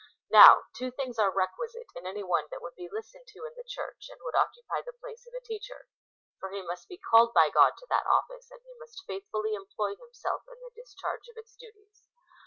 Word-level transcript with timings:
Now, 0.31 0.63
two 0.73 0.89
things 0.89 1.19
are 1.19 1.29
requisite 1.29 1.85
in 1.95 2.07
any 2.07 2.23
one 2.23 2.45
that 2.49 2.59
would 2.59 2.73
he 2.75 2.89
listened 2.89 3.27
to 3.27 3.45
in 3.45 3.53
the 3.55 3.63
Church, 3.63 4.07
and 4.09 4.19
would 4.23 4.33
occupy 4.33 4.81
the 4.81 4.97
place 4.99 5.27
of 5.27 5.33
a 5.35 5.39
teacher; 5.45 5.89
for 6.39 6.49
he 6.49 6.63
must 6.63 6.89
be 6.89 6.97
called 6.97 7.35
by 7.35 7.51
God 7.51 7.73
to 7.77 7.85
that 7.87 8.07
office, 8.07 8.49
and 8.49 8.61
he 8.63 8.73
must 8.79 9.03
faithfully 9.05 9.53
employ 9.53 9.93
himself 9.97 10.41
in 10.47 10.55
the 10.59 10.71
discharge 10.73 11.27
of 11.27 11.37
its 11.37 11.55
duties. 11.55 12.07